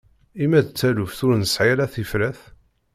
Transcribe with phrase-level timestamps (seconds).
[0.43, 2.39] I ma d taluft ur nesɛi ara tifrat?